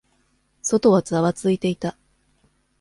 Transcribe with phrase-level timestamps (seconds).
[0.63, 1.95] 外はざわついていた。